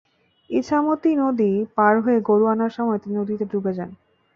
[0.49, 3.89] ইছামতী নদী পার হয়ে গরু আনার সময় তিনি নদীতে ডুবে যান।